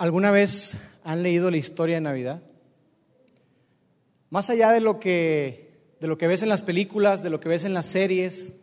[0.00, 2.40] ¿Alguna vez han leído la historia de Navidad?
[4.30, 7.50] Más allá de lo que, de lo que ves en las películas, de lo que
[7.50, 8.54] ves en las series,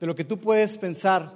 [0.00, 1.34] de lo que tú puedes pensar,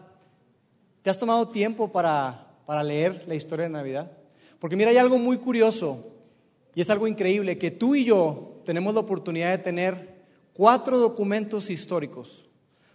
[1.01, 4.11] ¿te has tomado tiempo para, para leer la historia de Navidad?
[4.59, 6.09] Porque mira, hay algo muy curioso
[6.75, 10.25] y es algo increíble, que tú y yo tenemos la oportunidad de tener
[10.55, 12.49] cuatro documentos históricos,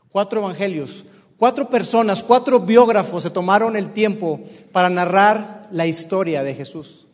[0.09, 1.05] cuatro evangelios,
[1.41, 4.41] cuatro personas, cuatro biógrafos se tomaron el tiempo
[4.71, 7.07] para narrar la historia de Jesús.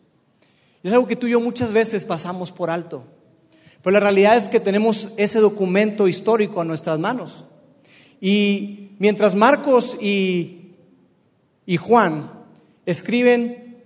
[0.82, 3.04] es algo que tú y yo muchas veces pasamos por alto.
[3.82, 7.46] Pero la realidad es que tenemos ese documento histórico a nuestras manos.
[8.20, 10.72] Y mientras Marcos y,
[11.64, 12.30] y Juan
[12.84, 13.82] escriben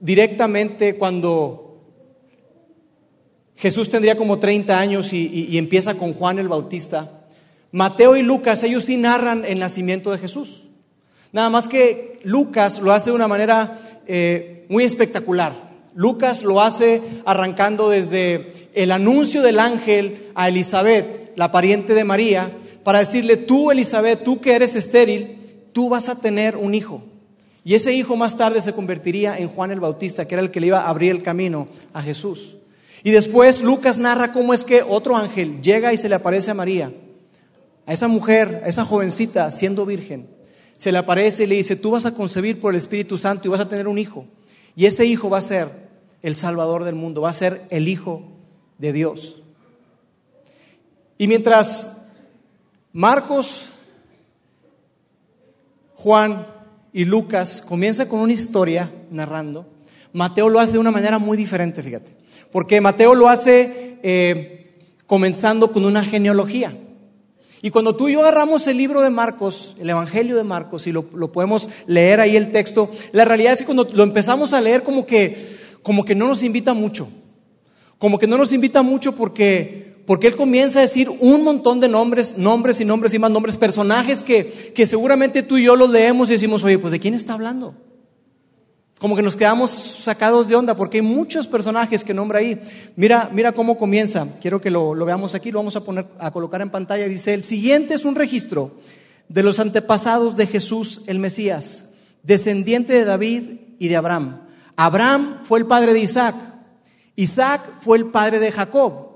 [0.00, 1.80] directamente cuando
[3.56, 7.17] Jesús tendría como 30 años y, y empieza con Juan el Bautista,
[7.72, 10.62] Mateo y Lucas, ellos sí narran el nacimiento de Jesús.
[11.32, 15.52] Nada más que Lucas lo hace de una manera eh, muy espectacular.
[15.94, 22.52] Lucas lo hace arrancando desde el anuncio del ángel a Elizabeth, la pariente de María,
[22.84, 25.38] para decirle, tú Elizabeth, tú que eres estéril,
[25.72, 27.02] tú vas a tener un hijo.
[27.64, 30.60] Y ese hijo más tarde se convertiría en Juan el Bautista, que era el que
[30.60, 32.56] le iba a abrir el camino a Jesús.
[33.02, 36.54] Y después Lucas narra cómo es que otro ángel llega y se le aparece a
[36.54, 36.92] María,
[37.88, 40.38] a esa mujer, a esa jovencita siendo virgen
[40.78, 43.50] se le aparece y le dice, tú vas a concebir por el Espíritu Santo y
[43.50, 44.26] vas a tener un hijo.
[44.76, 45.88] Y ese hijo va a ser
[46.22, 48.22] el Salvador del mundo, va a ser el Hijo
[48.78, 49.42] de Dios.
[51.18, 52.00] Y mientras
[52.92, 53.70] Marcos,
[55.96, 56.46] Juan
[56.92, 59.66] y Lucas comienzan con una historia narrando,
[60.12, 62.12] Mateo lo hace de una manera muy diferente, fíjate.
[62.52, 64.78] Porque Mateo lo hace eh,
[65.08, 66.78] comenzando con una genealogía.
[67.60, 70.92] Y cuando tú y yo agarramos el libro de Marcos, el Evangelio de Marcos, y
[70.92, 74.82] lo, podemos leer ahí el texto, la realidad es que cuando lo empezamos a leer
[74.82, 75.36] como que,
[75.82, 77.08] como que no nos invita mucho.
[77.98, 81.88] Como que no nos invita mucho porque, porque él comienza a decir un montón de
[81.88, 85.90] nombres, nombres y nombres y más nombres, personajes que, que seguramente tú y yo los
[85.90, 87.74] leemos y decimos, oye, pues ¿de quién está hablando?
[88.98, 92.60] Como que nos quedamos sacados de onda porque hay muchos personajes que nombra ahí.
[92.96, 94.26] Mira, mira cómo comienza.
[94.40, 97.06] Quiero que lo, veamos aquí, lo vamos a poner a colocar en pantalla.
[97.06, 98.72] Dice, el siguiente es un registro
[99.28, 101.84] de los antepasados de Jesús el Mesías,
[102.24, 103.42] descendiente de David
[103.78, 104.40] y de Abraham.
[104.74, 106.34] Abraham fue el padre de Isaac.
[107.14, 109.08] Isaac fue el padre de Jacob.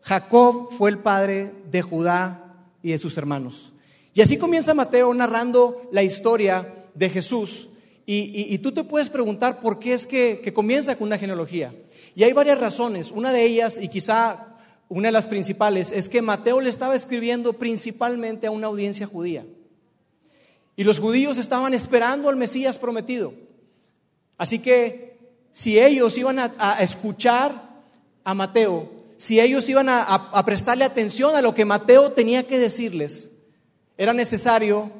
[0.00, 3.74] Jacob fue el padre de Judá y de sus hermanos.
[4.14, 7.68] Y así comienza Mateo narrando la historia de Jesús
[8.10, 11.74] y, tú te puedes preguntar por qué es que, comienza con una genealogía.
[12.14, 13.10] Y hay varias razones.
[13.10, 14.56] Una de ellas, y quizá
[14.88, 19.44] una de las principales, es que Mateo le estaba escribiendo principalmente a una audiencia judía.
[20.74, 23.34] Y los judíos estaban esperando al Mesías prometido.
[24.38, 25.18] Así que
[25.52, 27.84] si ellos iban a, escuchar
[28.24, 33.28] a Mateo, si ellos iban a prestarle atención a lo que Mateo tenía que decirles,
[33.98, 34.97] era necesario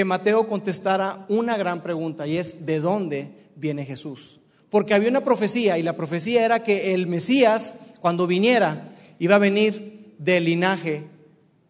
[0.00, 4.40] que Mateo contestara una gran pregunta y es ¿de dónde viene Jesús?
[4.70, 9.38] Porque había una profecía y la profecía era que el Mesías, cuando viniera, iba a
[9.38, 11.04] venir del linaje,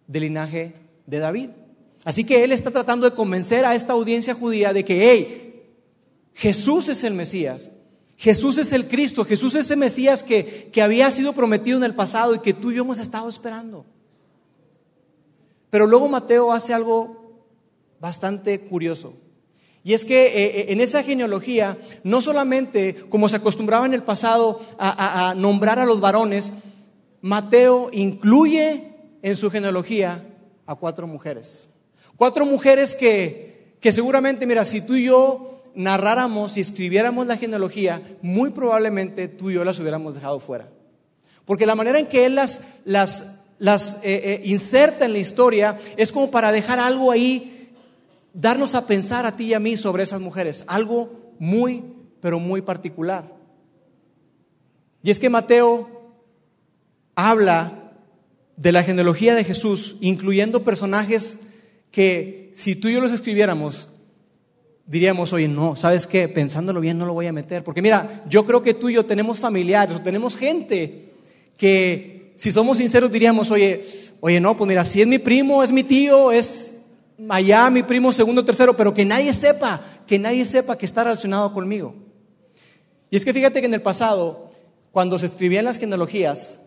[0.06, 0.74] del linaje
[1.06, 1.50] de David.
[2.04, 5.64] Así que él está tratando de convencer a esta audiencia judía de que, hey,
[6.32, 7.72] Jesús es el Mesías,
[8.16, 11.96] Jesús es el Cristo, Jesús es ese Mesías que, que había sido prometido en el
[11.96, 13.84] pasado y que tú y yo hemos estado esperando.
[15.68, 17.19] Pero luego Mateo hace algo
[18.00, 19.14] bastante curioso.
[19.82, 20.30] Y es que eh,
[20.60, 25.86] eh, en esa genealogía, no solamente como se acostumbraba en el pasado a, nombrar a
[25.86, 26.52] los varones,
[27.22, 30.26] Mateo incluye en su genealogía
[30.66, 31.68] a cuatro mujeres.
[32.16, 38.02] Cuatro mujeres que, que seguramente, mira, si tú y yo narráramos y escribiéramos la genealogía,
[38.20, 40.68] muy probablemente tú y yo las hubiéramos dejado fuera.
[41.46, 43.24] Porque la manera en que él las, las,
[43.58, 47.49] las eh, inserta en la historia es como para dejar algo ahí
[48.32, 51.84] darnos a pensar a ti y a mí sobre esas mujeres, algo muy,
[52.20, 53.32] pero muy particular.
[55.02, 55.88] Y es que Mateo
[57.14, 57.92] habla
[58.56, 61.38] de la genealogía de Jesús, incluyendo personajes
[61.90, 63.88] que si tú y yo los escribiéramos,
[64.86, 66.28] diríamos, oye, no, ¿sabes qué?
[66.28, 67.64] Pensándolo bien no lo voy a meter.
[67.64, 71.12] Porque mira, yo creo que tú y yo tenemos familiares o tenemos gente
[71.56, 73.82] que, si somos sinceros, diríamos, oye,
[74.20, 76.72] oye, no, pues mira, si es mi primo, es mi tío, es
[77.28, 81.52] allá mi primo segundo, tercero, pero que nadie sepa, que nadie sepa que está relacionado
[81.52, 81.94] conmigo.
[83.10, 84.50] Y es que fíjate que en el pasado,
[84.92, 86.58] cuando se escribían las genealogías,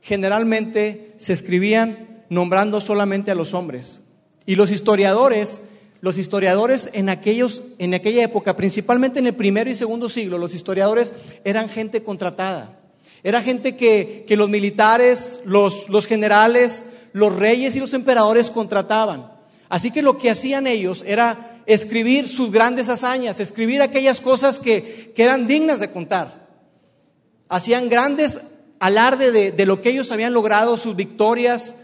[0.00, 4.00] generalmente se escribían nombrando solamente a los hombres.
[4.46, 5.60] Y los historiadores
[6.00, 10.54] los historiadores en, aquellos, en aquella época, principalmente en el primero y segundo siglo, los
[10.54, 12.78] historiadores eran gente contratada.
[13.24, 19.32] Era gente que, los militares, los, los generales, los reyes y los emperadores contrataban.
[19.68, 25.12] Así que lo que hacían ellos era escribir sus grandes hazañas, escribir aquellas cosas que,
[25.16, 26.46] eran dignas de contar.
[27.48, 28.38] Hacían grandes
[28.78, 31.74] alarde de, lo que ellos habían logrado, sus victorias,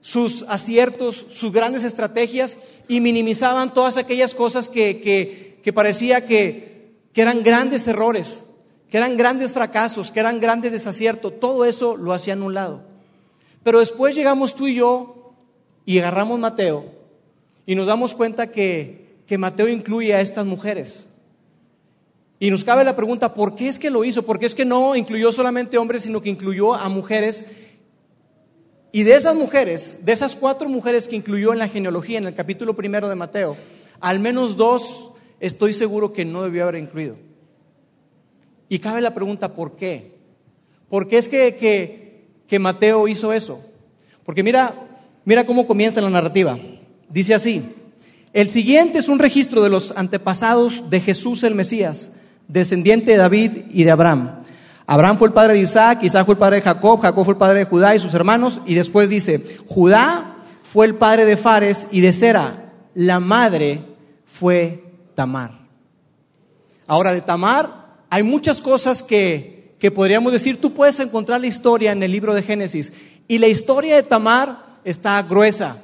[0.00, 2.56] sus aciertos, sus grandes estrategias
[2.88, 8.44] y minimizaban todas aquellas cosas que, parecía que, que eran grandes errores,
[8.88, 11.40] que eran grandes fracasos, que eran grandes desaciertos.
[11.40, 12.82] Todo eso lo hacían a un lado.
[13.64, 15.34] Pero después llegamos tú y yo
[15.84, 17.01] y agarramos Mateo
[17.66, 21.06] y nos damos cuenta que, que Mateo incluye a estas mujeres.
[22.38, 24.24] Y nos cabe la pregunta, ¿por qué es que lo hizo?
[24.24, 27.44] ¿Por qué es que no incluyó solamente hombres, sino que incluyó a mujeres
[28.94, 32.34] y de esas mujeres, de esas cuatro mujeres que incluyó en la genealogía, en el
[32.34, 33.56] capítulo primero de Mateo,
[34.00, 37.16] al menos dos estoy seguro que no debió haber incluido.
[38.68, 40.12] Y cabe la pregunta, ¿por qué?
[40.90, 41.56] ¿Por qué es que,
[42.46, 43.64] que, Mateo hizo eso?
[44.24, 44.74] Porque mira,
[45.24, 46.58] mira cómo comienza la narrativa.
[47.12, 47.62] Dice así,
[48.32, 52.10] el siguiente es un registro de los antepasados de Jesús el Mesías,
[52.48, 54.38] descendiente de David y de Abraham.
[54.86, 57.38] Abraham fue el padre de Isaac, Isaac fue el padre de Jacob, Jacob fue el
[57.38, 58.62] padre de Judá y sus hermanos.
[58.64, 62.72] Y después dice, Judá fue el padre de Fares y de Sera.
[62.94, 63.84] La madre
[64.24, 65.58] fue Tamar.
[66.86, 70.60] Ahora, de Tamar hay muchas cosas que, que podríamos decir.
[70.60, 72.92] Tú puedes encontrar la historia en el libro de Génesis.
[73.28, 75.76] Y la historia de Tamar está gruesa.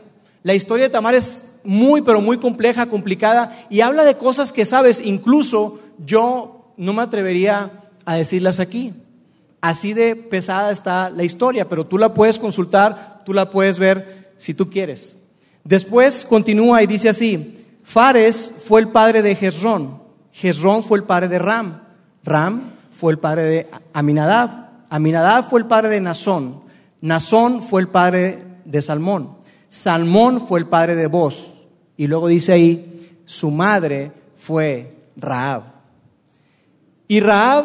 [0.43, 3.67] La historia de Tamar es muy, pero muy compleja, complicada.
[3.71, 7.71] Y habla de cosas que, sabes, incluso yo no me atrevería
[8.05, 8.95] a decirlas aquí.
[9.61, 14.33] Así de pesada está la historia, pero tú la puedes consultar, tú la puedes ver
[14.39, 15.17] si tú quieres.
[15.65, 20.01] Después continúa y dice así, Fares fue el padre de Jezrón,
[20.33, 21.83] Jezrón fue el padre de Ram,
[22.23, 26.61] Ram fue el padre de Aminadab, Aminadab fue el padre de Nazón,
[27.01, 29.38] Nazón fue el padre de Salmón,
[29.71, 31.53] Salmón fue el padre de Boz,
[31.97, 35.65] y luego dice ahí, su madre fue Raab.
[37.09, 37.65] Y Raab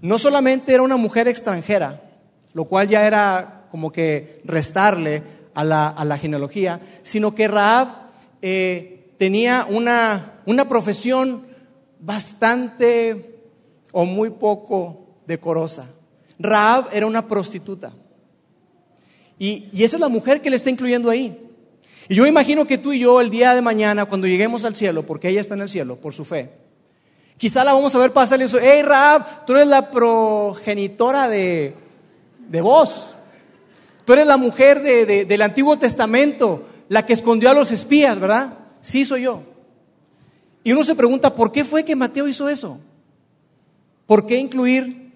[0.00, 2.02] no solamente era una mujer extranjera,
[2.52, 5.22] lo cual ya era como que restarle
[5.54, 7.88] a la, genealogía, sino que Raab
[8.42, 11.46] eh, tenía una, una profesión
[12.00, 13.40] bastante
[13.92, 15.88] o muy poco decorosa.
[16.38, 17.92] Raab era una prostituta.
[19.38, 21.38] Y, esa es la mujer que le está incluyendo ahí.
[22.08, 25.04] Y yo imagino que tú y yo el día de mañana, cuando lleguemos al cielo,
[25.04, 26.50] porque ella está en el cielo por su fe,
[27.36, 31.74] Quizá la vamos a ver pasar y dice, hey Raab, tú eres la progenitora de,
[32.48, 33.10] de vos.
[34.04, 38.58] Tú eres la mujer del Antiguo Testamento, la que escondió a los espías, ¿verdad?
[38.80, 39.42] Sí, soy yo.
[40.62, 42.78] Y uno se pregunta, ¿por qué fue que Mateo hizo eso?
[44.06, 45.12] ¿Por qué incluir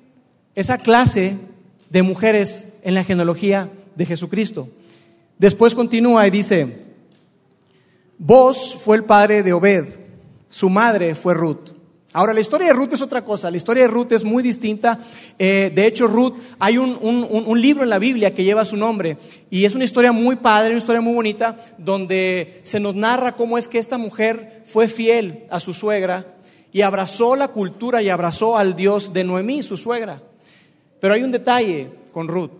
[0.54, 1.36] esa clase
[1.90, 4.68] de mujeres en la genealogía de Jesucristo?
[5.36, 6.86] Después continúa y dice,
[8.16, 9.86] vos fue el padre de Obed,
[10.48, 11.72] su madre fue Ruth.
[12.14, 13.50] Ahora, la historia de Ruth es otra cosa.
[13.50, 14.98] La historia de Ruth es muy distinta.
[15.38, 19.18] Eh, de hecho, Ruth, hay un, libro en la Biblia que lleva su nombre
[19.50, 23.58] y es una historia muy padre, una historia muy bonita, donde se nos narra cómo
[23.58, 26.34] es que esta mujer fue fiel a su suegra
[26.72, 30.22] y abrazó la cultura y abrazó al Dios de Noemí, su suegra.
[31.00, 32.52] Pero hay un detalle con Ruth,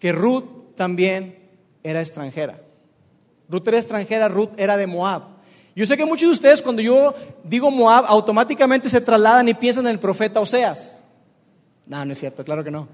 [0.00, 1.38] que Ruth también
[1.84, 2.60] era extranjera.
[3.48, 5.22] Ruth era extranjera, Ruth era de Moab.
[5.76, 7.14] Yo sé que muchos de ustedes cuando yo
[7.44, 11.00] digo Moab automáticamente se trasladan y piensan en el profeta Oseas.
[11.86, 12.88] No, no es cierto, claro que no.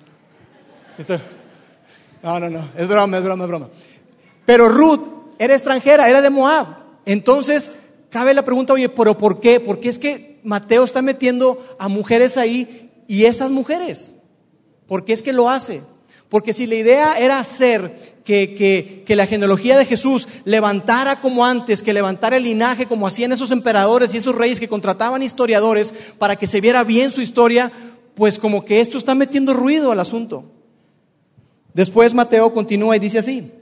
[2.22, 3.68] no, no, no, es broma, es broma, es broma.
[4.44, 5.00] Pero Ruth
[5.38, 6.66] era extranjera, era de Moab.
[7.04, 7.70] Entonces,
[8.10, 9.60] cabe la pregunta, oye, pero ¿por qué?
[9.60, 14.14] Porque es que Mateo está metiendo a mujeres ahí y esas mujeres.
[14.86, 15.82] ¿Por qué es que lo hace?
[16.28, 21.92] Porque si la idea era hacer que, la genealogía de Jesús levantara como antes, que
[21.92, 26.48] levantara el linaje como hacían esos emperadores y esos reyes que contrataban historiadores para que
[26.48, 27.70] se viera bien su historia,
[28.14, 30.44] pues como que esto está metiendo ruido al asunto.
[31.72, 33.52] Después Mateo continúa y dice así,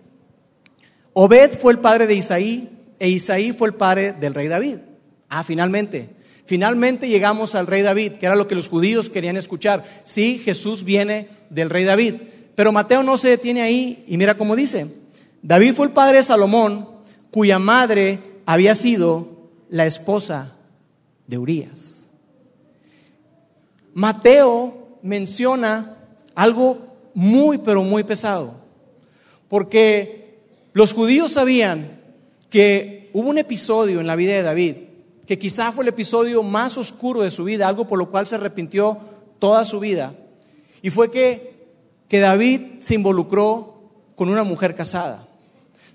[1.13, 4.77] Obed fue el padre de Isaí e Isaí fue el padre del rey David.
[5.29, 6.11] Ah, finalmente.
[6.47, 9.85] Finalmente llegamos al rey David, que era lo que los judíos querían escuchar.
[10.05, 12.15] Sí, Jesús viene del rey David.
[12.55, 14.87] Pero Mateo no se detiene ahí y mira cómo dice.
[15.43, 16.89] David fue el padre de Salomón,
[17.31, 19.29] cuya madre había sido
[19.69, 20.57] la esposa
[21.27, 22.09] de Urias.
[23.93, 25.97] Mateo menciona
[26.35, 26.79] algo
[27.15, 28.55] muy, pero muy pesado,
[29.49, 30.39] porque
[30.73, 32.01] los judíos sabían
[32.51, 34.75] que hubo un episodio en la vida de David
[35.27, 38.35] que quizá fue el episodio más oscuro de su vida, algo por lo cual se
[38.35, 38.99] arrepintió
[39.39, 40.15] toda su vida,
[40.83, 41.54] y fue que,
[42.15, 43.75] que David se involucró
[44.15, 45.27] con una mujer casada.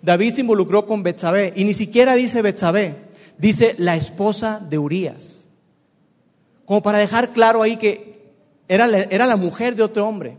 [0.02, 2.98] David se involucró con Betsabé, y ni siquiera dice Betsabé,
[3.38, 5.46] dice la esposa de Urías.
[6.66, 8.20] Como para dejar claro ahí que
[8.68, 10.36] era la, era la mujer de otro hombre.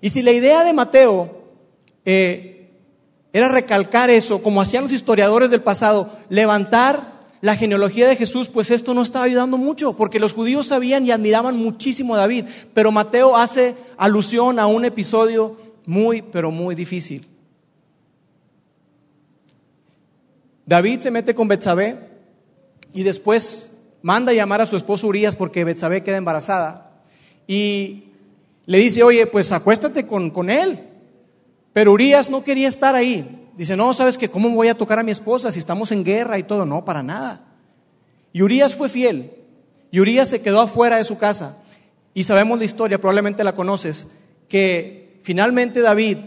[0.00, 1.44] Y si la idea de Mateo
[2.04, 2.68] eh,
[3.32, 7.13] era recalcar eso, como hacían los historiadores del pasado, levantar
[7.44, 11.10] la genealogía de Jesús, pues esto no estaba ayudando mucho, porque los judíos sabían y
[11.10, 17.26] admiraban muchísimo a David, pero Mateo hace alusión a un episodio muy, pero muy difícil.
[20.64, 21.98] David se mete con Betsabé
[22.94, 27.02] y después manda a llamar a su esposo Urias porque Betsabé queda embarazada
[27.46, 28.04] y
[28.64, 30.88] le dice, oye, pues acuéstate con, con él.
[31.74, 33.43] Pero Urias no quería estar ahí.
[33.56, 36.38] Dice, no, ¿sabes que ¿Cómo voy a tocar a mi esposa si estamos en guerra
[36.38, 36.66] y todo?
[36.66, 37.44] No, para nada.
[38.32, 39.32] Y Urias fue fiel.
[39.90, 41.58] Y Urias se quedó afuera de su casa.
[42.14, 44.06] Y sabemos la historia, probablemente la conoces,
[44.48, 46.18] que finalmente David,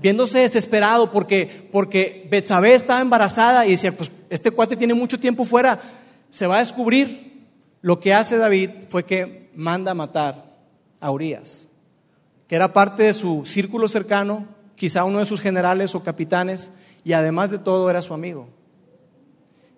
[0.00, 5.44] viéndose desesperado porque, porque Betsabé estaba embarazada y decía, pues este cuate tiene mucho tiempo
[5.44, 5.80] fuera,
[6.30, 7.44] se va a descubrir.
[7.80, 10.44] Lo que hace David fue que manda a matar
[11.00, 11.66] a Urias,
[12.48, 16.70] que era parte de su círculo cercano, quizá uno de sus generales o capitanes,
[17.04, 18.48] y además de todo era su amigo.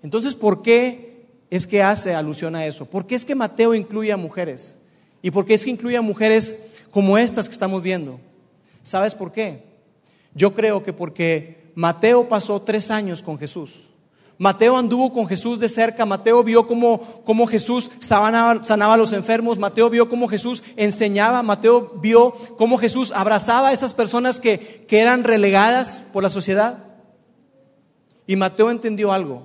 [0.03, 2.87] Entonces, ¿por qué es que hace alusión a eso?
[2.87, 4.79] ¿Por qué es que Mateo incluye a mujeres?
[5.23, 6.57] ¿Y por qué es que incluye a mujeres
[6.91, 8.21] como estas que estamos viendo?
[8.83, 9.65] ¿Sabes por qué?
[10.35, 13.86] Yo creo que porque Mateo pasó tres años con Jesús.
[14.39, 19.13] Mateo anduvo con Jesús de cerca, Mateo vio cómo, cómo Jesús sanaba, sanaba, a los
[19.13, 24.85] enfermos, Mateo vio cómo Jesús enseñaba, Mateo vio cómo Jesús abrazaba a esas personas que,
[24.87, 26.85] que eran relegadas por la sociedad.
[28.27, 29.45] Y Mateo entendió algo.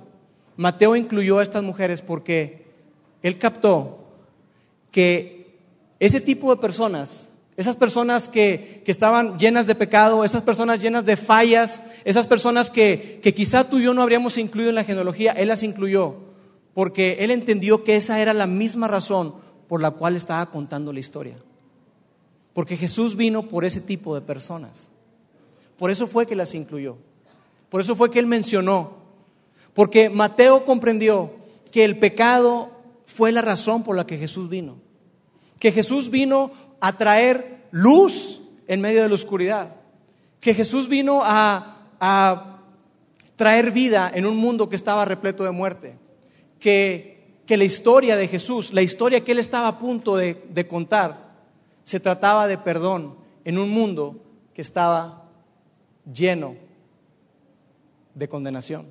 [0.56, 2.66] Mateo incluyó a estas mujeres porque
[3.22, 3.98] él captó
[4.90, 5.56] que
[6.00, 7.30] ese tipo de personas
[7.62, 13.20] esas personas que, estaban llenas de pecado, esas personas llenas de fallas, esas personas que,
[13.22, 16.16] que quizá tú y yo no habríamos incluido en la genealogía, Él las incluyó,
[16.74, 19.34] porque Él entendió que esa era la misma razón
[19.68, 21.38] por la cual estaba contando la historia.
[22.52, 24.88] Porque Jesús vino por ese tipo de personas.
[25.78, 26.98] Por eso fue que las incluyó.
[27.70, 28.98] Por eso fue que Él mencionó.
[29.72, 31.32] Porque Mateo comprendió
[31.70, 32.70] que el pecado
[33.06, 34.76] fue la razón por la que Jesús vino.
[35.58, 39.74] Que Jesús vino a traer luz en medio de la oscuridad.
[40.38, 41.68] Que Jesús vino a,
[43.36, 45.98] traer vida en un mundo que estaba repleto de muerte.
[46.60, 50.68] Que, que, la historia de Jesús, la historia que él estaba a punto de, de
[50.68, 51.32] contar,
[51.82, 54.20] se trataba de perdón en un mundo
[54.54, 55.24] que estaba
[56.12, 56.54] lleno
[58.14, 58.86] de condenación.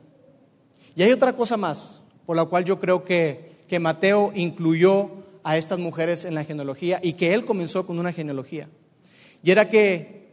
[0.95, 5.57] Y hay otra cosa más por la cual yo creo que, que Mateo incluyó a
[5.57, 8.67] estas mujeres en la genealogía y que él comenzó con una genealogía.
[9.43, 10.31] Y era que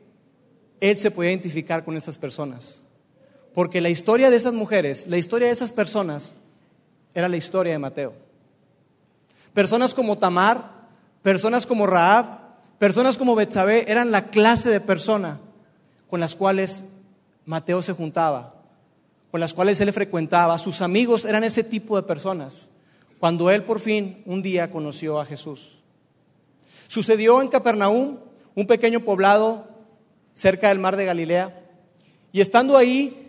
[0.81, 2.81] él se podía identificar con esas personas.
[3.55, 6.35] Porque la historia de esas mujeres, la historia de esas personas,
[7.15, 8.15] era la historia de Mateo.
[9.55, 10.89] Personas como Tamar,
[11.23, 12.39] personas como Raab,
[12.79, 15.41] personas como Betsabé eran la clase de persona
[16.09, 16.85] con las cuales
[17.45, 18.55] Mateo se juntaba,
[19.31, 20.59] con las cuales él frecuentaba.
[20.59, 22.69] Sus amigos eran ese tipo de personas
[23.19, 25.79] cuando él por fin un día conoció a Jesús.
[26.89, 28.19] Sucedió en Capernaum,
[28.55, 29.69] un pequeño poblado
[30.33, 31.65] cerca del mar de Galilea,
[32.33, 33.27] y estando ahí,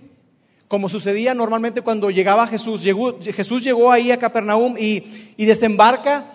[0.67, 2.84] como sucedía normalmente cuando llegaba Jesús,
[3.22, 6.34] Jesús llegó ahí a Capernaum y, y desembarca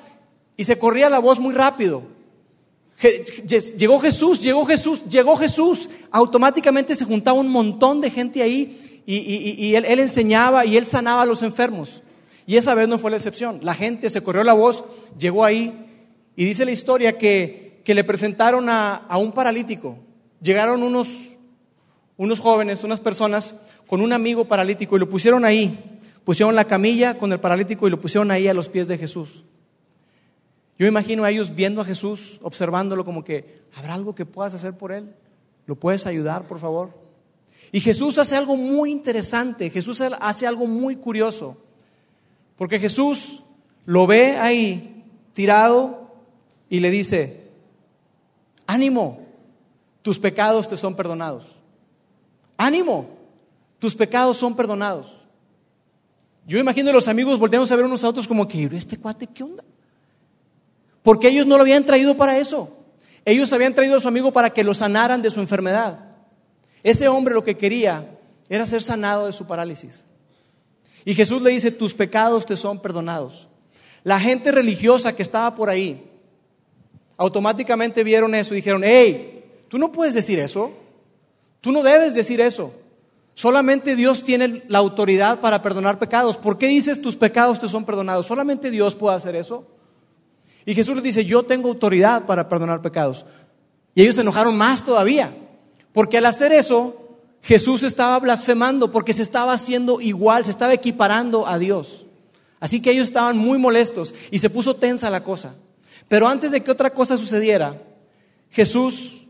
[0.57, 2.03] y se corría la voz muy rápido.
[3.77, 5.91] Llegó Jesús, llegó Jesús, llegó Jesús.
[6.11, 11.23] Automáticamente se juntaba un montón de gente ahí y, él, él, enseñaba y él sanaba
[11.23, 12.03] a los enfermos.
[12.47, 13.61] Y esa vez no fue la excepción.
[13.63, 14.85] La gente se corrió la voz,
[15.19, 15.87] llegó ahí
[16.37, 19.99] y dice la historia que, que le presentaron a, a, un paralítico.
[20.43, 21.39] Llegaron unos,
[22.17, 23.55] unos jóvenes, unas personas
[23.87, 26.01] con un amigo paralítico y lo pusieron ahí.
[26.25, 29.45] Pusieron la camilla con el paralítico y lo pusieron ahí a los pies de Jesús.
[30.79, 34.77] Yo imagino a ellos viendo a Jesús, observándolo como que, ¿habrá algo que puedas hacer
[34.77, 35.15] por él?
[35.67, 36.91] ¿Lo puedes ayudar, por favor?
[37.71, 41.57] Y Jesús hace algo muy interesante, Jesús hace algo muy curioso.
[42.57, 43.43] Porque Jesús
[43.85, 46.11] lo ve ahí tirado
[46.69, 47.51] y le dice,
[48.67, 49.21] ánimo,
[50.03, 51.47] tus pecados te son perdonados.
[52.57, 53.09] Ánimo,
[53.79, 55.25] tus pecados son perdonados.
[56.47, 59.27] Yo imagino a los amigos volteando a ver unos a otros como que, ¿este cuate
[59.27, 59.65] qué onda?
[61.03, 62.77] Porque ellos no lo habían traído para eso.
[63.25, 66.01] Ellos habían traído a su amigo para que lo sanaran de su enfermedad.
[66.83, 68.19] Ese hombre lo que quería
[68.49, 70.05] era ser sanado de su parálisis.
[71.05, 73.49] Y Jesús le dice, tus pecados te son perdonados.
[74.03, 76.03] La gente religiosa que estaba por ahí,
[77.17, 80.73] automáticamente vieron eso y dijeron, hey, tú no puedes decir eso,
[81.61, 82.73] tú no debes decir eso.
[83.35, 86.37] Solamente Dios tiene la autoridad para perdonar pecados.
[86.37, 88.27] ¿Por qué dices tus pecados te son perdonados?
[88.27, 89.67] Solamente Dios puede hacer eso.
[90.65, 93.27] Y Jesús les dice, yo tengo autoridad para perdonar pecados.
[93.95, 95.35] Y ellos se enojaron más todavía,
[95.93, 97.04] porque al hacer eso,
[97.45, 102.07] Jesús estaba blasfemando, porque se estaba haciendo igual, se estaba equiparando a Dios.
[102.59, 105.55] Así que ellos estaban muy molestos y se puso tensa la cosa.
[106.09, 107.83] Pero antes de que otra cosa sucediera,
[108.49, 109.27] Jesús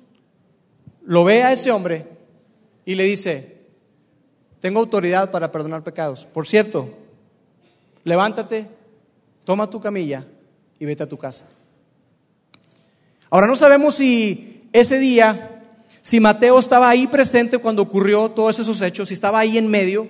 [1.04, 2.06] lo ve a ese hombre
[2.84, 3.58] y le dice,
[4.60, 6.24] tengo autoridad para perdonar pecados.
[6.24, 6.88] Por cierto,
[8.04, 8.68] levántate,
[9.44, 10.24] toma tu camilla
[10.78, 11.46] y vete a tu casa.
[13.28, 15.53] Ahora no sabemos si ese día,
[16.04, 20.06] si Mateo estaba ahí presente cuando ocurrió todos esos hechos, si estaba ahí en medio,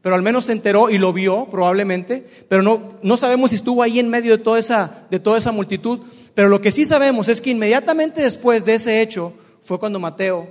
[0.00, 3.82] pero al menos se enteró y lo vio probablemente, pero no, no sabemos si estuvo
[3.82, 6.00] ahí en medio de toda, esa, de toda esa multitud,
[6.34, 10.48] pero lo que sí sabemos es que inmediatamente después de ese hecho fue cuando Mateo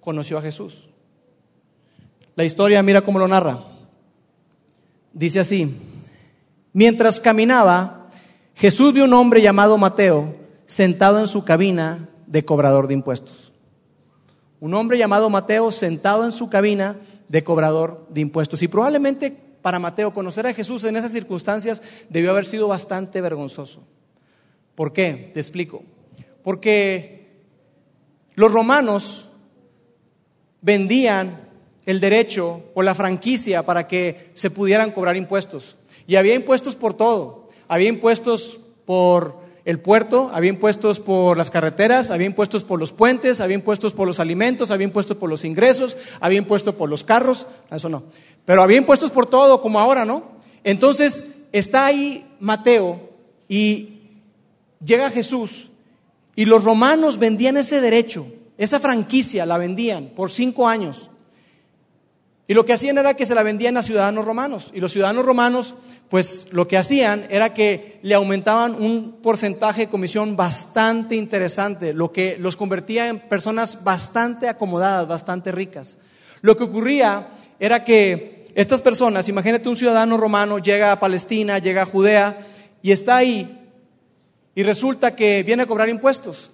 [0.00, 0.90] conoció a Jesús.
[2.34, 3.64] La historia, mira cómo lo narra.
[5.14, 5.74] Dice así,
[6.74, 8.10] mientras caminaba,
[8.54, 10.34] Jesús vio un hombre llamado Mateo
[10.66, 13.46] sentado en su cabina de cobrador de impuestos.
[14.60, 16.96] Un hombre llamado Mateo sentado en su cabina
[17.28, 18.62] de cobrador de impuestos.
[18.62, 19.30] Y probablemente
[19.62, 23.82] para Mateo conocer a Jesús en esas circunstancias debió haber sido bastante vergonzoso.
[24.74, 25.30] ¿Por qué?
[25.34, 25.82] Te explico.
[26.42, 27.42] Porque
[28.34, 29.28] los romanos
[30.60, 31.48] vendían
[31.84, 35.76] el derecho o la franquicia para que se pudieran cobrar impuestos.
[36.06, 37.48] Y había impuestos por todo.
[37.68, 43.40] Había impuestos por el puerto, había impuestos por las carreteras, había impuestos por los puentes,
[43.40, 47.48] había impuestos por los alimentos, había impuestos por los ingresos, había impuestos por los carros,
[47.68, 48.04] eso no.
[48.44, 50.22] Pero había impuestos por todo, como ahora, ¿no?
[50.62, 53.10] Entonces está ahí Mateo
[53.48, 54.02] y
[54.84, 55.68] llega Jesús
[56.36, 61.10] y los romanos vendían ese derecho, esa franquicia la vendían por cinco años.
[62.46, 64.70] Y lo que hacían era que se la vendían a ciudadanos romanos.
[64.72, 65.74] Y los ciudadanos romanos
[66.08, 72.12] pues lo que hacían era que le aumentaban un porcentaje de comisión bastante interesante, lo
[72.12, 75.98] que los convertía en personas bastante acomodadas, bastante ricas.
[76.42, 81.82] Lo que ocurría era que estas personas, imagínate un ciudadano romano llega a Palestina, llega
[81.82, 82.46] a Judea
[82.82, 83.68] y está ahí
[84.54, 86.50] y resulta que viene a cobrar impuestos.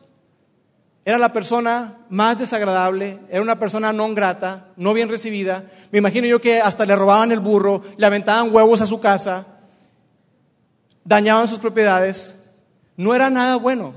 [1.04, 5.64] Era la persona más desagradable, era una persona no grata, no bien recibida.
[5.90, 9.46] Me imagino yo que hasta le robaban el burro, le aventaban huevos a su casa,
[11.04, 12.36] dañaban sus propiedades.
[12.96, 13.94] No era nada bueno,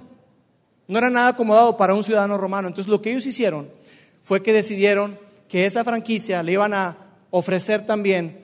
[0.87, 2.67] no era nada acomodado para un ciudadano romano.
[2.67, 3.69] Entonces lo que ellos hicieron
[4.23, 6.97] fue que decidieron que esa franquicia le iban a
[7.29, 8.43] ofrecer también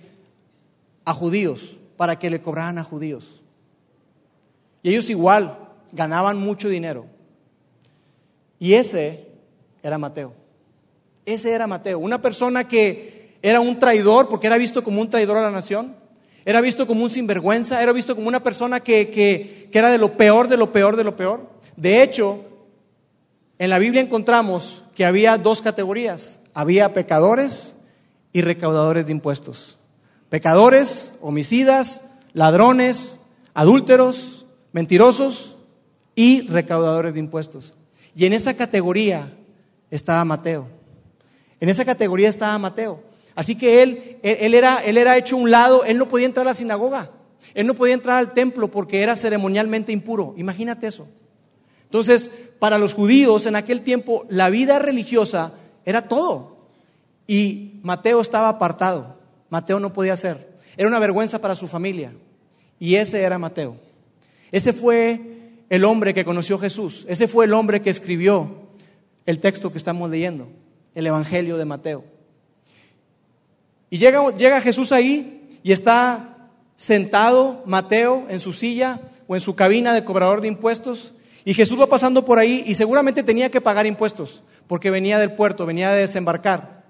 [1.04, 3.42] a judíos, para que le cobraran a judíos.
[4.84, 5.58] Y ellos igual
[5.92, 7.06] ganaban mucho dinero.
[8.62, 9.26] Y ese
[9.82, 10.34] era Mateo.
[11.26, 11.98] Ese era Mateo.
[11.98, 15.96] Una persona que era un traidor, porque era visto como un traidor a la nación.
[16.46, 17.82] Era visto como un sinvergüenza.
[17.82, 20.96] Era visto como una persona que, que, que era de lo peor, de lo peor,
[20.96, 21.50] de lo peor.
[21.76, 22.46] De hecho,
[23.58, 26.40] en la Biblia encontramos que había dos categorías.
[26.54, 27.74] Había pecadores
[28.32, 29.80] y recaudadores de impuestos.
[30.30, 32.02] Pecadores, homicidas,
[32.34, 33.20] ladrones,
[33.56, 35.56] adúlteros, mentirosos
[36.14, 37.74] y recaudadores de impuestos.
[38.16, 39.32] Y en esa categoría
[39.90, 40.68] estaba Mateo.
[41.60, 43.04] En esa categoría estaba Mateo.
[43.36, 46.50] Así que él, él, era, él era hecho un lado, él no podía entrar a
[46.50, 47.12] la sinagoga,
[47.54, 50.34] él no podía entrar al templo porque era ceremonialmente impuro.
[50.38, 51.08] Imagínate eso.
[51.84, 55.54] Entonces, para los judíos en aquel tiempo, la vida religiosa
[55.86, 56.58] era todo.
[57.28, 59.18] Y Mateo estaba apartado.
[59.50, 60.58] Mateo no podía ser.
[60.78, 62.14] Era una vergüenza para su familia.
[62.80, 63.76] Y ese era Mateo.
[64.52, 65.41] Ese fue
[65.72, 67.06] el hombre que conoció a Jesús.
[67.08, 68.68] Ese fue el hombre que escribió
[69.26, 70.50] el texto que estamos leyendo,
[70.94, 72.04] el Evangelio de Mateo.
[73.90, 79.56] Y llega, llega Jesús ahí y está sentado Mateo en su silla o en su
[79.56, 81.14] cabina de cobrador de impuestos.
[81.46, 85.32] Y Jesús va pasando por ahí y seguramente tenía que pagar impuestos porque venía del
[85.36, 86.84] puerto, venía de desembarcar.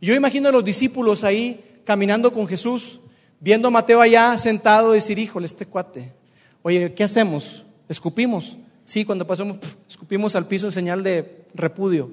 [0.00, 3.00] Y yo imagino a los discípulos ahí caminando con Jesús,
[3.38, 6.16] viendo a Mateo allá sentado decir, híjole, este cuate,
[6.62, 7.64] oye, ¿qué hacemos?
[7.88, 8.56] Escupimos.
[8.84, 12.10] Sí, cuando pasamos, escupimos al piso en señal de repudio.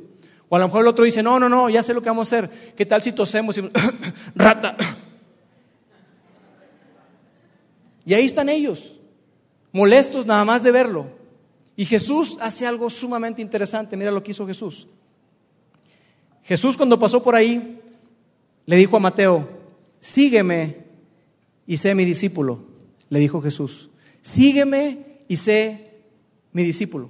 [0.50, 2.32] O a lo mejor el otro dice, no, no, no, ya sé lo que vamos
[2.32, 2.74] a hacer.
[2.76, 3.60] ¿Qué tal si tosemos
[4.36, 4.78] rata?
[8.06, 8.94] Y ahí están ellos,
[9.72, 11.08] molestos nada más de verlo.
[11.76, 13.98] Y Jesús hace algo sumamente interesante.
[13.98, 14.88] Mira lo que hizo Jesús.
[16.44, 17.82] Jesús cuando pasó por ahí,
[18.66, 19.50] le dijo a Mateo,
[20.00, 20.86] sígueme
[21.66, 22.66] y sé mi discípulo,
[23.10, 23.90] le dijo Jesús.
[24.22, 25.92] Sígueme y sé
[26.52, 27.10] mi discípulo.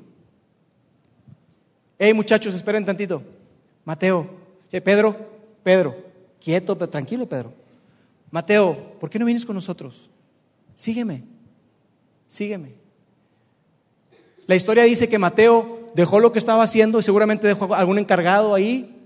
[1.98, 3.22] Hey muchachos, esperen tantito.
[3.86, 4.28] Mateo,
[4.70, 5.16] Pedro,
[5.64, 5.96] Pedro,
[6.42, 7.54] quieto, pero tranquilo, Pedro.
[8.32, 10.10] Mateo, ¿por qué no vienes con nosotros?
[10.76, 11.24] Sígueme,
[12.28, 12.74] sígueme.
[14.48, 18.54] La historia dice que Mateo dejó lo que estaba haciendo y seguramente dejó algún encargado
[18.54, 19.02] ahí,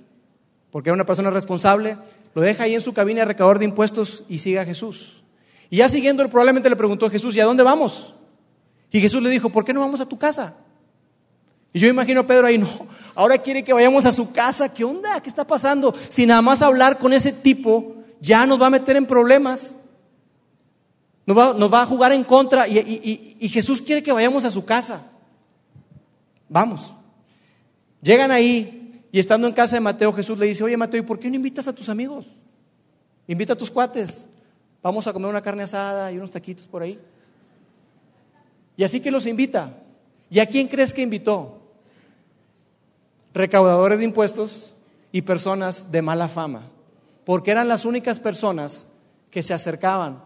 [0.71, 1.97] porque era una persona responsable,
[2.33, 5.23] lo deja ahí en su cabina de recaudador de impuestos y sigue a Jesús.
[5.69, 8.15] Y ya siguiendo, probablemente le preguntó a Jesús, ¿y a dónde vamos?
[8.91, 10.55] Y Jesús le dijo, ¿por qué no vamos a tu casa?
[11.71, 12.67] Y yo imagino a Pedro ahí, no,
[13.13, 15.21] ahora quiere que vayamos a su casa, ¿qué onda?
[15.21, 15.93] ¿Qué está pasando?
[16.09, 19.75] Si nada más hablar con ese tipo ya nos va a meter en problemas,
[21.25, 25.03] nos va, a jugar en contra y, y Jesús quiere que vayamos a su casa.
[26.49, 26.91] Vamos.
[28.01, 31.19] Llegan ahí y estando en casa de Mateo, Jesús le dice, oye Mateo, ¿y por
[31.19, 32.25] qué no invitas a tus amigos?
[33.27, 34.25] Invita a tus cuates.
[34.81, 36.99] Vamos a comer una carne asada y unos taquitos por ahí.
[38.79, 39.73] Y así que los invita.
[40.29, 41.59] ¿Y a quién crees que invitó?
[43.33, 44.73] Recaudadores de impuestos
[45.11, 46.61] y personas de mala fama,
[47.25, 48.87] porque eran las únicas personas
[49.31, 50.23] que se acercaban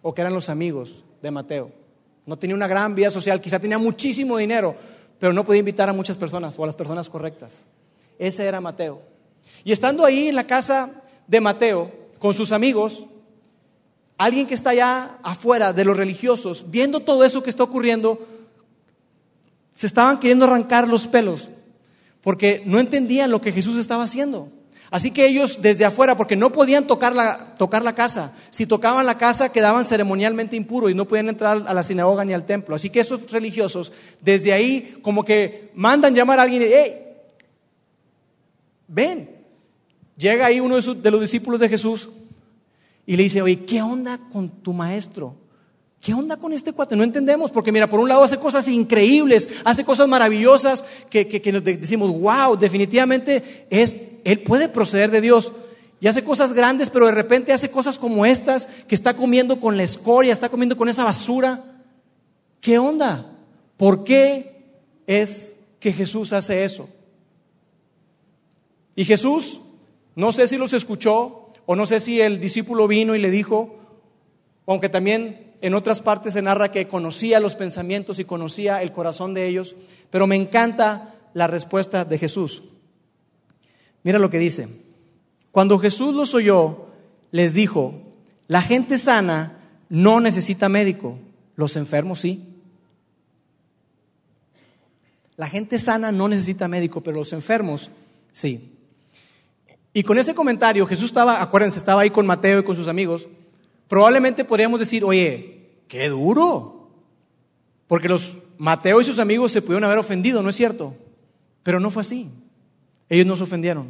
[0.00, 1.72] o que eran los amigos de Mateo.
[2.24, 4.76] No tenía una gran vida social, quizá tenía muchísimo dinero,
[5.18, 7.62] pero no podía invitar a muchas personas o a las personas correctas.
[8.16, 9.02] Ese era Mateo.
[9.64, 13.06] Y estando ahí en la casa de Mateo, con sus amigos,
[14.18, 18.26] alguien que está allá afuera de los religiosos, viendo todo eso que está ocurriendo,
[19.74, 21.48] se estaban queriendo arrancar los pelos
[22.20, 24.50] porque no entendían lo que Jesús estaba haciendo.
[24.90, 29.06] Así que ellos desde afuera, porque no podían tocar la, tocar la casa, si tocaban
[29.06, 32.74] la casa quedaban ceremonialmente impuros y no podían entrar a la sinagoga ni al templo.
[32.74, 36.96] Así que esos religiosos desde ahí como que mandan llamar a alguien, hey,
[38.88, 39.30] ven.
[40.16, 42.08] Llega ahí uno de, de los discípulos de Jesús
[43.08, 45.34] y le dice, oye, ¿qué onda con tu maestro?
[45.98, 46.94] ¿Qué onda con este cuate?
[46.94, 51.64] No entendemos, porque mira, por un lado hace cosas increíbles, hace cosas maravillosas que, nos
[51.64, 55.52] decimos, wow, definitivamente es, él puede proceder de Dios.
[56.02, 59.78] Y hace cosas grandes, pero de repente hace cosas como estas, que está comiendo con
[59.78, 61.64] la escoria, está comiendo con esa basura.
[62.60, 63.38] ¿Qué onda?
[63.78, 64.66] ¿Por qué
[65.06, 66.90] es que Jesús hace eso?
[68.94, 69.62] Y Jesús,
[70.14, 71.37] no sé si los escuchó,
[71.70, 73.76] o no sé si el discípulo vino y le dijo,
[74.66, 79.34] aunque también en otras partes se narra que conocía los pensamientos y conocía el corazón
[79.34, 79.76] de ellos,
[80.08, 82.62] pero me encanta la respuesta de Jesús.
[84.02, 84.66] Mira lo que dice.
[85.50, 86.86] Cuando Jesús los oyó,
[87.32, 88.00] les dijo,
[88.46, 89.58] la gente sana
[89.90, 91.18] no necesita médico,
[91.54, 92.46] los enfermos sí.
[95.36, 97.90] La gente sana no necesita médico, pero los enfermos
[98.32, 98.77] sí.
[99.98, 103.26] Y con ese comentario, Jesús estaba, acuérdense, estaba ahí con Mateo y con sus amigos,
[103.88, 106.88] probablemente podríamos decir, oye, qué duro.
[107.88, 110.94] Porque los Mateo y sus amigos se pudieron haber ofendido, ¿no es cierto?
[111.64, 112.30] Pero no fue así.
[113.08, 113.88] Ellos no se ofendieron.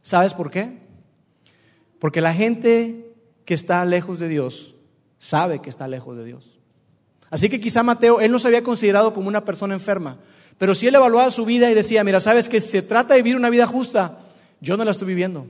[0.00, 0.78] ¿Sabes por qué?
[1.98, 3.12] Porque la gente
[3.44, 4.74] que está lejos de Dios
[5.18, 6.56] sabe que está lejos de Dios.
[7.28, 10.16] Así que quizá Mateo, él no se había considerado como una persona enferma,
[10.56, 13.36] pero si él evaluaba su vida y decía, mira, sabes que se trata de vivir
[13.36, 14.18] una vida justa,
[14.62, 15.46] yo no la estoy viviendo.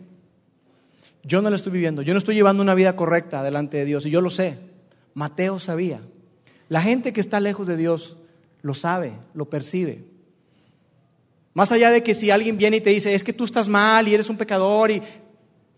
[1.22, 4.04] Yo no lo estoy viviendo, yo no estoy llevando una vida correcta delante de Dios
[4.06, 4.58] y yo lo sé.
[5.14, 6.02] Mateo sabía.
[6.68, 8.16] La gente que está lejos de Dios
[8.62, 10.04] lo sabe, lo percibe.
[11.54, 14.08] Más allá de que si alguien viene y te dice, es que tú estás mal
[14.08, 15.02] y eres un pecador y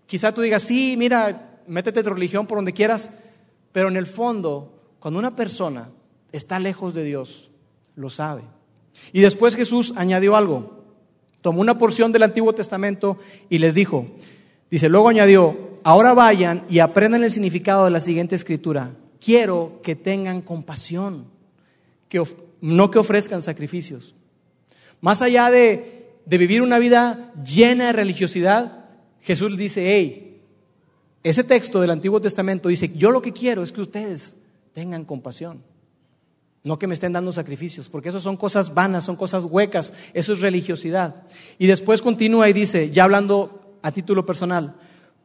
[0.07, 3.11] quizá tú digas, sí, mira, métete tu religión por donde quieras,
[3.73, 5.90] pero en el fondo, cuando una persona
[6.33, 7.51] está lejos de Dios,
[7.97, 8.44] lo sabe.
[9.12, 10.84] Y después Jesús añadió algo.
[11.45, 13.19] Tomó una porción del Antiguo Testamento
[13.51, 14.07] y les dijo,
[14.71, 18.97] Dice, luego añadió, ahora vayan y aprendan el significado de la siguiente escritura.
[19.21, 21.27] Quiero que tengan compasión,
[22.09, 22.25] que
[22.63, 24.15] no que ofrezcan sacrificios.
[25.03, 28.87] Más allá de, de vivir una vida llena de religiosidad,
[29.21, 30.41] Jesús dice, hey,
[31.23, 34.39] ese texto del Antiguo Testamento dice, yo lo que quiero es que ustedes
[34.73, 35.63] tengan compasión.
[36.64, 40.33] No que me estén dando sacrificios, porque eso son cosas vanas, son cosas huecas, eso
[40.33, 41.24] es religiosidad.
[41.59, 44.74] Y después continúa y dice, ya hablando a título personal,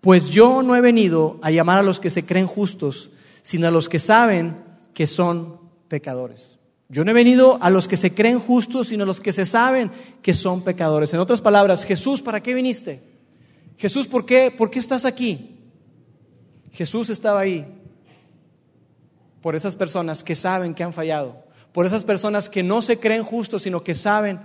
[0.02, 3.10] pues yo no he venido a llamar a los que se creen justos,
[3.42, 4.58] sino a los que saben
[4.94, 6.60] que son pecadores.
[6.90, 9.46] Yo no he venido a los que se creen justos, sino a los que se
[9.46, 11.14] saben que son pecadores.
[11.14, 13.02] En otras palabras, Jesús, ¿para qué viniste?
[13.78, 15.56] Jesús, ¿por qué, ¿por qué estás aquí?
[16.74, 17.79] Jesús estaba ahí
[19.42, 23.24] por esas personas que saben que han fallado, por esas personas que no se creen
[23.24, 24.40] justos, sino que saben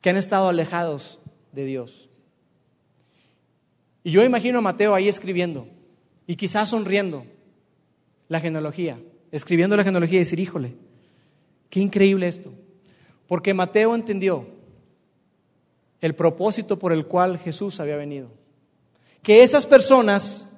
[0.00, 1.20] que han estado alejados
[1.52, 2.08] de Dios.
[4.02, 5.66] Y yo imagino a Mateo ahí escribiendo
[6.26, 7.24] y quizás sonriendo.
[8.26, 8.98] la genealogía,
[9.30, 10.74] escribiendo la genealogía y decir, híjole,
[11.68, 12.52] qué increíble esto.
[13.28, 14.46] Porque Mateo entendió
[16.00, 18.30] el propósito por el cual Jesús había venido.
[19.22, 20.48] Que esas personas,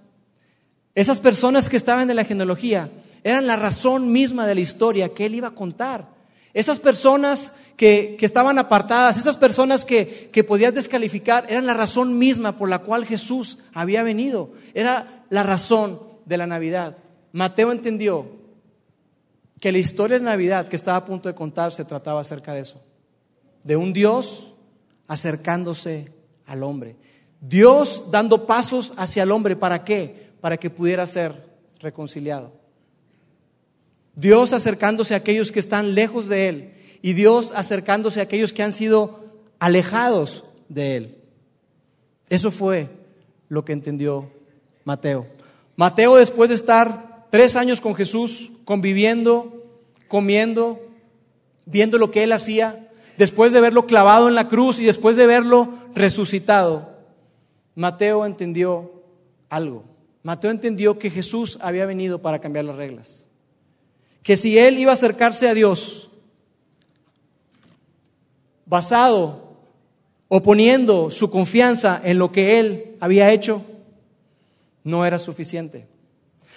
[0.95, 2.91] esas personas que estaban en la genealogía,
[3.27, 6.07] eran la razón misma de la historia que él iba a contar.
[6.55, 12.57] Esas personas que, estaban apartadas, esas personas que, que podías descalificar, eran la razón misma
[12.57, 14.53] por la cual Jesús había venido.
[14.75, 16.99] Era la razón de la Navidad.
[17.33, 18.31] Mateo entendió
[19.61, 22.61] que la historia de Navidad que estaba a punto de contar se trataba acerca de
[22.61, 22.81] eso.
[23.65, 24.55] De un Dios
[25.09, 26.13] acercándose
[26.47, 26.95] al hombre.
[27.41, 29.57] Dios dando pasos hacia el hombre.
[29.57, 30.31] ¿Para qué?
[30.41, 31.45] Para que pudiera ser
[31.81, 32.66] reconciliado.
[34.17, 38.63] Dios acercándose a aquellos que están lejos de Él y Dios acercándose a aquellos que
[38.63, 39.27] han sido
[39.59, 41.19] alejados de Él.
[42.31, 42.89] Eso fue
[43.49, 44.31] lo que entendió
[44.85, 45.27] Mateo.
[45.77, 49.63] Mateo después de estar tres años con Jesús, conviviendo,
[50.09, 50.81] comiendo,
[51.67, 55.27] viendo lo que Él hacía, después de verlo clavado en la cruz y después de
[55.27, 56.97] verlo resucitado,
[57.75, 59.03] Mateo entendió
[59.51, 59.85] algo.
[60.23, 63.26] Mateo entendió que Jesús había venido para cambiar las reglas
[64.27, 66.11] que si él iba a acercarse a Dios
[68.67, 69.53] basado
[70.27, 73.63] o poniendo su confianza en lo que él había hecho,
[74.83, 75.87] no era suficiente.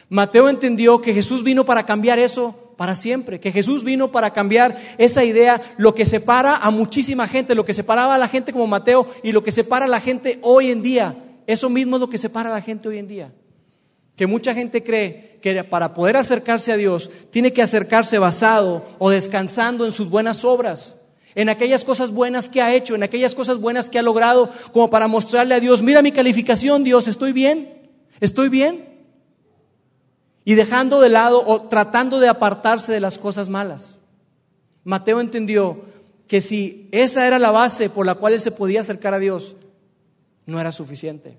[0.10, 4.76] Mateo entendió que Jesús vino para cambiar eso para siempre, que Jesús vino para cambiar
[4.98, 8.66] esa idea, lo que separa a muchísima gente, lo que separaba a la gente como
[8.66, 11.16] Mateo y lo que separa a la gente hoy en día.
[11.46, 13.32] Eso mismo es lo que separa a la gente hoy en día
[14.20, 19.10] que mucha gente cree que para poder acercarse a Dios tiene que acercarse basado o
[19.10, 20.98] descansando en sus buenas obras,
[21.36, 24.90] en aquellas cosas buenas que ha hecho, en aquellas cosas buenas que ha logrado, como
[24.90, 28.90] para mostrarle a Dios, mira mi calificación, Dios, estoy bien, estoy bien.
[30.44, 34.00] Y dejando de lado o tratando de apartarse de las cosas malas.
[34.84, 35.84] Mateo entendió
[36.28, 39.56] que si esa era la base por la cual él se podía acercar a Dios,
[40.46, 41.38] no era suficiente,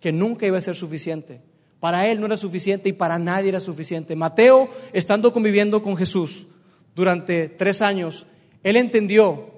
[0.00, 1.46] que nunca iba a ser suficiente.
[1.80, 4.16] Para él no era suficiente y para nadie era suficiente.
[4.16, 6.46] Mateo, estando conviviendo con Jesús
[6.94, 8.26] durante tres años,
[8.62, 9.50] él entendió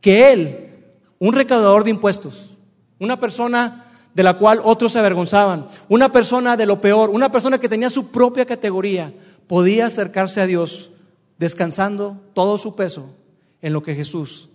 [0.00, 0.70] que él,
[1.18, 2.56] un recaudador de impuestos,
[2.98, 7.58] una persona de la cual otros se avergonzaban, una persona de lo peor, una persona
[7.58, 9.12] que tenía su propia categoría,
[9.46, 10.90] podía acercarse a Dios
[11.38, 13.14] descansando todo su peso
[13.62, 14.48] en lo que Jesús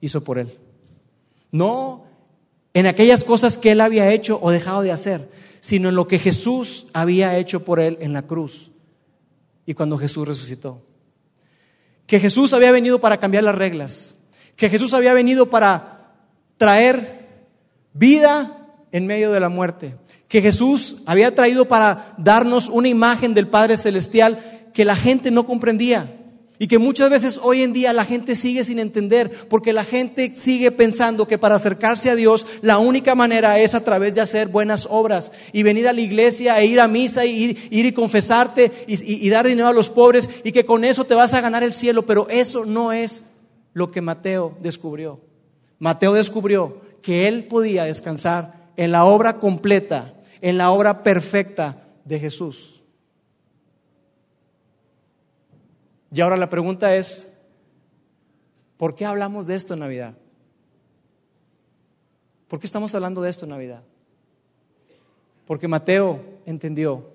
[0.00, 0.58] hizo por él.
[1.50, 2.04] No
[2.74, 5.28] en aquellas cosas que él había hecho o dejado de hacer,
[5.62, 8.72] sino en lo que Jesús había hecho por él en la cruz
[9.64, 10.82] y cuando Jesús resucitó.
[12.06, 14.16] Que Jesús había venido para cambiar las reglas,
[14.56, 16.14] que Jesús había venido para
[16.56, 17.46] traer
[17.94, 19.94] vida en medio de la muerte,
[20.26, 25.46] que Jesús había traído para darnos una imagen del Padre Celestial que la gente no
[25.46, 26.21] comprendía.
[26.62, 30.36] Y que muchas veces hoy en día la gente sigue sin entender, porque la gente
[30.36, 34.46] sigue pensando que para acercarse a Dios la única manera es a través de hacer
[34.46, 38.70] buenas obras y venir a la iglesia e ir a misa y ir, y confesarte
[38.86, 41.72] y dar dinero a los pobres y que con eso te vas a ganar el
[41.72, 42.06] cielo.
[42.06, 43.24] Pero eso no es
[43.72, 45.18] lo que Mateo descubrió.
[45.80, 52.20] Mateo descubrió que él podía descansar en la obra completa, en la obra perfecta de
[52.20, 52.81] Jesús.
[56.14, 57.28] Y ahora la pregunta es,
[58.76, 60.14] ¿por qué hablamos de esto en Navidad?
[62.48, 63.82] ¿Por qué estamos hablando de esto en Navidad?
[65.46, 67.10] Porque Mateo entendió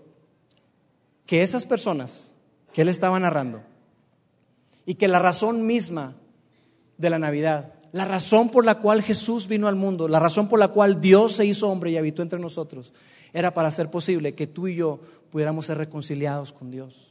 [1.27, 2.31] que esas personas
[2.73, 3.61] que él estaba narrando
[4.85, 6.15] y que la razón misma
[6.97, 10.57] de la Navidad, la razón por la cual Jesús vino al mundo, la razón por
[10.57, 12.93] la cual Dios se hizo hombre y habitó entre nosotros,
[13.31, 17.06] era para hacer posible que tú y yo pudiéramos ser reconciliados con Dios.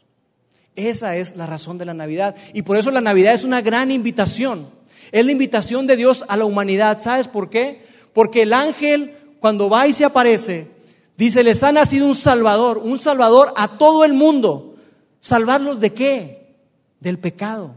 [0.77, 2.37] Esa es la razón de la Navidad.
[2.53, 4.69] Y por eso la Navidad es una gran invitación.
[5.11, 7.01] Es la invitación de Dios a la humanidad.
[7.01, 7.87] ¿Sabes por qué?
[8.12, 10.71] Porque el ángel, cuando va y se aparece,
[11.17, 14.77] dice, les ha nacido un Salvador, un Salvador a todo el mundo.
[15.21, 16.57] ¿Salvarlos de qué?
[17.01, 17.75] Del pecado.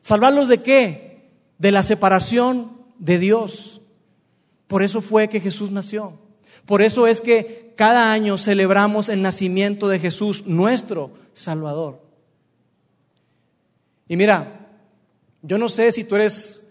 [0.00, 1.28] ¿Salvarlos de qué?
[1.58, 3.82] De la separación de Dios.
[4.66, 6.14] Por eso fue que Jesús nació.
[6.64, 12.00] Por eso es que cada año celebramos el nacimiento de Jesús, nuestro Salvador.
[14.08, 14.68] Y mira,
[15.42, 16.62] yo no sé si tú eres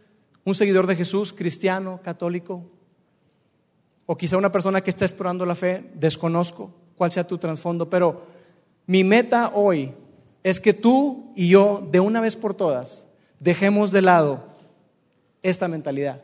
[0.43, 2.63] un seguidor de Jesús, cristiano, católico,
[4.07, 8.23] o quizá una persona que está explorando la fe, desconozco cuál sea tu trasfondo, pero
[8.87, 9.93] mi meta hoy
[10.41, 13.05] es que tú y yo, de una vez por todas,
[13.39, 14.45] dejemos de lado
[15.43, 16.23] esta mentalidad.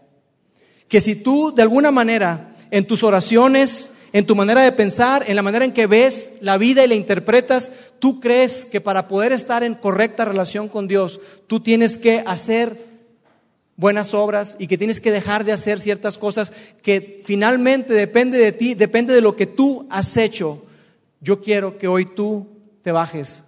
[0.87, 5.35] Que si tú de alguna manera en tus oraciones, en tu manera de pensar, en
[5.35, 9.31] la manera en que ves la vida y la interpretas, tú crees que para poder
[9.31, 12.77] estar en correcta relación con Dios, tú tienes que hacer
[13.77, 18.51] buenas obras y que tienes que dejar de hacer ciertas cosas que finalmente depende de
[18.51, 20.61] ti, depende de lo que tú has hecho.
[21.21, 22.47] Yo quiero que hoy tú
[22.81, 23.43] te bajes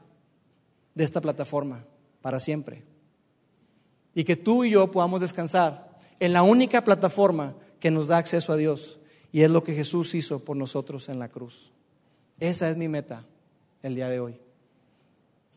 [0.96, 1.86] de esta plataforma
[2.22, 2.84] para siempre.
[4.16, 8.54] Y que tú y yo podamos descansar en la única plataforma que nos da acceso
[8.54, 9.00] a Dios.
[9.34, 11.72] Y es lo que Jesús hizo por nosotros en la cruz.
[12.40, 13.26] Esa es mi meta
[13.82, 14.36] el día de hoy.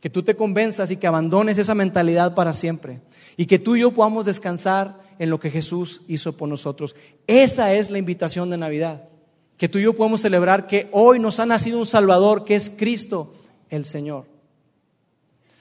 [0.01, 3.03] Que tú te convenzas y que abandones esa mentalidad para siempre.
[3.37, 6.97] Y que tú y yo podamos descansar en lo que Jesús hizo por nosotros.
[7.27, 9.11] Esa es la invitación de Navidad.
[9.59, 12.71] Que tú y yo podamos celebrar que hoy nos ha nacido un Salvador, que es
[12.71, 13.35] Cristo
[13.69, 14.25] el Señor.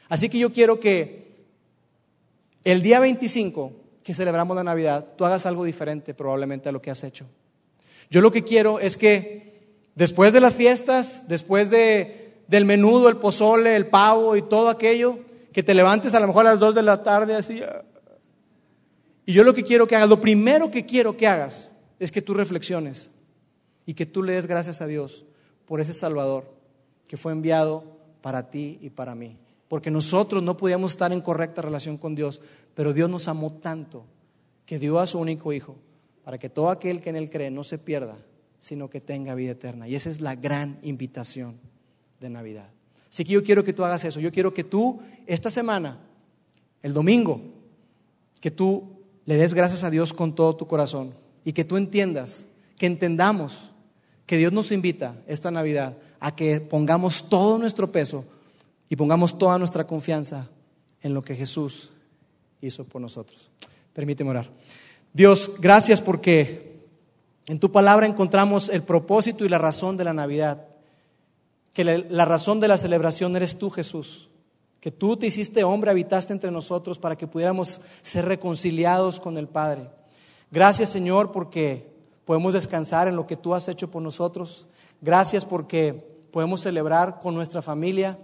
[0.08, 1.36] Así que yo quiero que
[2.64, 3.74] el día 25,
[4.04, 7.26] que celebramos la Navidad, tú hagas algo diferente probablemente a lo que has hecho.
[8.10, 9.46] Yo lo que quiero es que
[9.96, 15.20] después de las fiestas, después de, del menudo, el pozole, el pavo y todo aquello,
[15.52, 17.62] que te levantes a lo mejor a las 2 de la tarde así.
[17.62, 17.84] Ah.
[19.26, 22.22] Y yo lo que quiero que hagas, lo primero que quiero que hagas es que
[22.22, 23.10] tú reflexiones
[23.86, 25.26] y que tú le des gracias a Dios
[25.66, 26.46] por ese Salvador
[27.08, 27.84] que fue enviado
[28.22, 29.38] para ti y para mí.
[29.68, 32.42] Porque nosotros no podíamos estar en correcta relación con Dios,
[32.76, 34.06] pero Dios nos amó tanto
[34.66, 35.76] que dio a su único Hijo
[36.26, 38.18] para que todo aquel que en Él cree no se pierda,
[38.60, 39.88] sino que tenga vida eterna.
[39.88, 41.60] Y esa es la gran invitación
[42.20, 42.68] de Navidad.
[43.12, 44.20] Así que yo quiero que tú hagas eso.
[44.20, 46.00] Yo quiero que tú, esta semana,
[46.82, 47.42] el domingo,
[48.42, 52.48] que tú le des gracias a Dios con todo tu corazón y que tú entiendas,
[52.76, 53.70] que entendamos
[54.26, 58.26] que Dios nos invita esta Navidad a que pongamos todo nuestro peso
[58.90, 60.50] y pongamos toda nuestra confianza
[61.04, 61.92] en lo que Jesús
[62.62, 63.52] hizo por nosotros.
[63.94, 64.50] Permíteme orar.
[65.16, 66.84] Dios, gracias porque
[67.48, 70.68] en tu palabra encontramos el propósito y la razón de la Navidad
[71.72, 74.30] que la, razón de la celebración eres tú, Jesús,
[74.82, 79.48] que tú te hiciste hombre, habitaste entre nosotros para que pudiéramos ser reconciliados con el
[79.48, 79.90] Padre.
[80.52, 84.68] Gracias, Señor, porque podemos descansar en lo que tú has hecho por nosotros.
[85.00, 85.94] Gracias porque
[86.32, 88.20] podemos celebrar con nuestra familia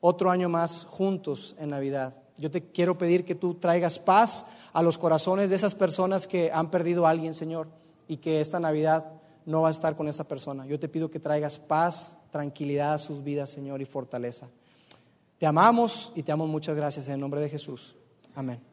[0.00, 2.14] otro año más juntos en Navidad.
[2.40, 6.50] Yo te quiero pedir que tú traigas paz a los corazones de esas personas que
[6.50, 7.68] han perdido a alguien, Señor,
[8.08, 9.12] y que esta Navidad
[9.44, 10.64] no va a estar con esa persona.
[10.66, 14.48] Yo te pido que traigas paz, tranquilidad a sus vidas, Señor, y fortaleza.
[15.38, 17.94] Te amamos y te amo muchas gracias en el nombre de Jesús.
[18.34, 18.69] Amén.